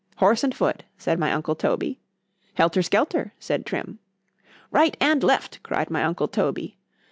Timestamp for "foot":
0.55-0.81